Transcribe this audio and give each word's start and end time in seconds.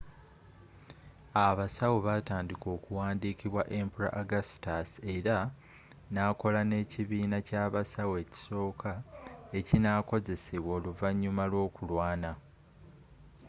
abasawo 1.45 1.97
batandika 2.07 2.67
okuwandiikibwa 2.77 3.63
emperor 3.79 4.11
augustus 4.21 4.89
era 5.15 5.37
nakola 6.13 6.59
n'ekibiina 6.65 7.37
ky'abasawo 7.47 8.13
ekisooka 8.23 8.91
ekinakozesebwa 9.59 10.71
oluvannyuma 10.77 11.43
lw'okulwana 11.51 12.31